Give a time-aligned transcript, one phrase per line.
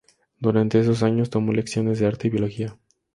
[0.39, 2.75] Durante esos años, tomó lecciones de Arte y Biología.